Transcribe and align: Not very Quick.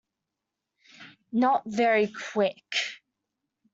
Not 1.31 1.61
very 1.67 2.07
Quick. 2.07 2.63